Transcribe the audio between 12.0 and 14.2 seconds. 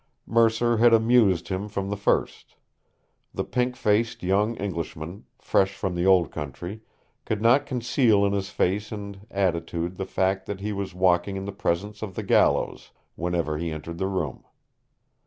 of the gallows whenever he entered the